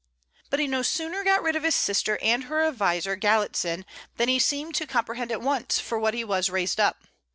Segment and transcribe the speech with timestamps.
[0.49, 3.85] But he no sooner got rid of his sister and her adviser, Galitzin,
[4.17, 7.03] than he seemed to comprehend at once for what he was raised up.